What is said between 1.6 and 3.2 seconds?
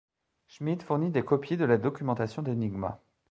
la documentation d'Enigma.